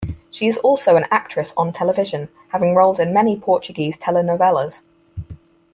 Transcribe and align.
She 0.31 0.47
is 0.47 0.57
also 0.57 0.95
an 0.95 1.05
actress 1.11 1.53
on 1.55 1.71
television 1.73 2.29
having 2.47 2.73
roles 2.73 2.97
in 2.99 3.13
many 3.13 3.37
Portuguese 3.39 3.97
telenovelas. 3.97 4.81